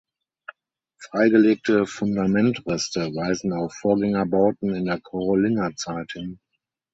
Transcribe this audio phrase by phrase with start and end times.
[0.97, 6.39] Freigelegte Fundamentreste weisen auf Vorgängerbauten in der Karolingerzeit hin.